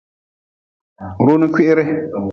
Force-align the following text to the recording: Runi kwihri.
Runi 1.23 1.47
kwihri. 1.53 1.83